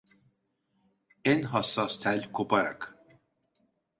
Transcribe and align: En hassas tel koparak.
En 1.33 1.43
hassas 1.51 1.93
tel 2.05 2.21
koparak. 2.35 2.81